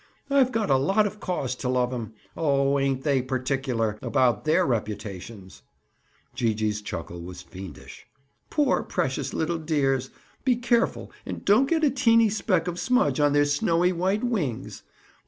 [0.31, 2.13] "I've got a lot of cause to love 'em.
[2.35, 5.61] Oh, ain't they particular about their reputations!"
[6.33, 8.07] Gee gee's chuckle was fiendish.
[8.49, 10.09] "Poor, precious little dears!
[10.43, 14.81] Be careful and don't get a teeny speck of smudge on their snowy white wings!